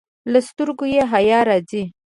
له 0.31 0.39
سترګو 0.47 0.85
یې 0.95 1.01
حیا 1.11 1.39
راځي. 1.49 1.83